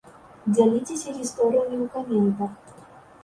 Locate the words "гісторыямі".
1.19-1.77